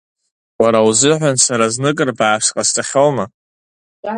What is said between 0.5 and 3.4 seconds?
Уара узыҳәан сара зныкыр бааԥс ҟасҵахьоума?!